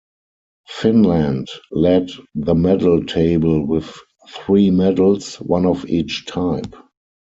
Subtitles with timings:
[0.67, 3.93] Finland led the medal table with
[4.29, 6.75] three medals, one of each type.